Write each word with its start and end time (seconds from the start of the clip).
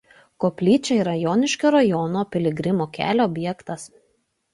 Koplyčia 0.43 0.95
yra 1.01 1.11
Joniškio 1.23 1.71
rajono 1.75 2.23
„Piligrimų 2.37 2.87
kelio“ 2.97 3.29
objektas. 3.33 3.85